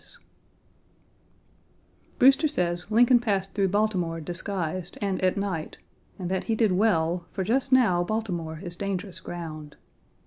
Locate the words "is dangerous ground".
8.63-9.75